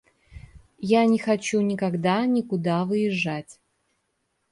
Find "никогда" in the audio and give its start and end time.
1.61-2.25